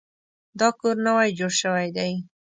دا 0.59 0.69
کور 0.79 0.95
نوی 1.05 1.29
جوړ 1.39 1.51
شوی 1.61 1.87
دی 1.97 2.13